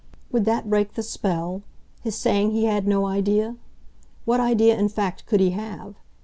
Would 0.31 0.45
that 0.45 0.67
break 0.67 0.95
the 0.95 1.03
spell, 1.03 1.61
his 2.01 2.15
saying 2.15 2.49
he 2.53 2.63
had 2.65 2.87
no 2.87 3.05
idea? 3.05 3.57
What 4.25 4.39
idea 4.39 4.75
in 4.75 4.89
fact 4.89 5.27
could 5.27 5.39
he 5.41 5.51
have? 5.51 5.93